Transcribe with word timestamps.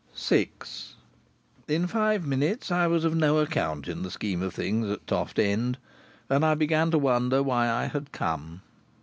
VI 0.17 0.49
In 1.67 1.85
five 1.85 2.25
minutes 2.25 2.71
I 2.71 2.87
was 2.87 3.05
of 3.05 3.13
no 3.13 3.37
account 3.37 3.87
in 3.87 4.01
the 4.01 4.09
scheme 4.09 4.41
of 4.41 4.51
things 4.55 4.89
at 4.89 5.05
Toft 5.05 5.37
End, 5.37 5.77
and 6.27 6.43
I 6.43 6.55
began 6.55 6.89
to 6.89 6.97
wonder 6.97 7.43
why 7.43 7.69
I 7.69 7.85
had 7.85 8.11
come. 8.11 8.63